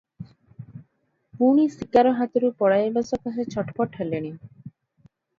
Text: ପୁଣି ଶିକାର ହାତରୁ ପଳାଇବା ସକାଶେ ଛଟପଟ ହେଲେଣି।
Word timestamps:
ପୁଣି 1.41 1.65
ଶିକାର 1.73 2.13
ହାତରୁ 2.21 2.49
ପଳାଇବା 2.63 3.03
ସକାଶେ 3.09 3.45
ଛଟପଟ 3.57 4.01
ହେଲେଣି। 4.01 4.33